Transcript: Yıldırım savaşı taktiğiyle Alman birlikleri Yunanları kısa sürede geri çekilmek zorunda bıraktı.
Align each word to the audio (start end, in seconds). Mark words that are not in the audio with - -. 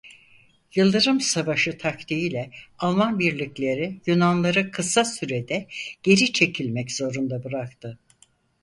Yıldırım 0.75 1.19
savaşı 1.21 1.77
taktiğiyle 1.77 2.51
Alman 2.79 3.19
birlikleri 3.19 4.01
Yunanları 4.05 4.71
kısa 4.71 5.05
sürede 5.05 5.67
geri 6.03 6.31
çekilmek 6.31 6.91
zorunda 6.91 7.43
bıraktı. 7.43 7.99